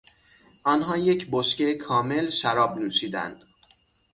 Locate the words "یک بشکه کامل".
0.97-2.29